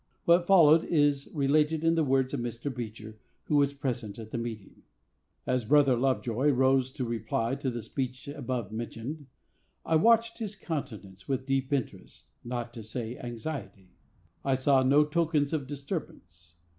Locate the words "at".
4.17-4.31